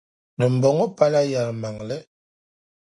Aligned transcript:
Dimbɔŋɔ 0.39 0.85
pala 0.97 1.21
yɛlimaŋli. 1.31 1.97